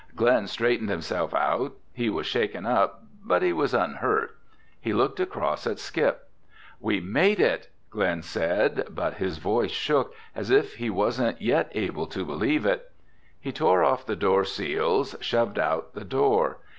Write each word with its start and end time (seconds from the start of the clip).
Glen 0.15 0.47
straightened 0.47 0.89
himself 0.89 1.31
out. 1.31 1.73
He 1.93 2.09
was 2.09 2.25
shaken 2.25 2.65
up 2.65 3.03
but 3.23 3.43
he 3.43 3.53
was 3.53 3.75
unhurt. 3.75 4.35
He 4.79 4.93
looked 4.93 5.19
across 5.19 5.67
at 5.67 5.77
Skip. 5.77 6.27
"We 6.79 6.99
made 6.99 7.39
it," 7.39 7.69
Glen 7.91 8.23
said, 8.23 8.87
but 8.89 9.17
his 9.17 9.37
voice 9.37 9.69
shook, 9.69 10.15
as 10.35 10.49
if 10.49 10.77
he 10.77 10.89
wasn't 10.89 11.39
yet 11.39 11.71
able 11.75 12.07
to 12.07 12.25
believe 12.25 12.65
it. 12.65 12.91
He 13.39 13.51
tore 13.51 13.83
off 13.83 14.03
the 14.03 14.15
door 14.15 14.43
seals, 14.43 15.15
shoved 15.21 15.59
out 15.59 15.93
the 15.93 16.03
door. 16.03 16.57